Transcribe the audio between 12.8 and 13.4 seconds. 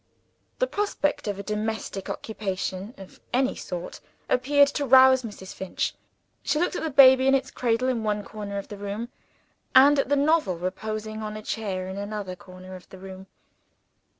the room.